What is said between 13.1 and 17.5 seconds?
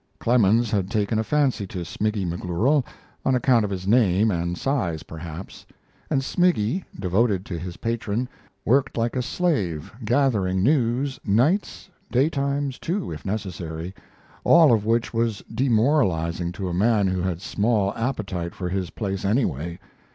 if necessary all of which was demoralizing to a man who had